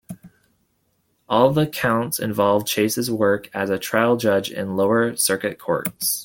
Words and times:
All 1.29 1.51
the 1.53 1.67
counts 1.67 2.17
involved 2.17 2.65
Chase's 2.65 3.11
work 3.11 3.51
as 3.53 3.69
a 3.69 3.77
trial 3.77 4.17
judge 4.17 4.49
in 4.49 4.75
lower 4.75 5.15
circuit 5.15 5.59
courts. 5.59 6.19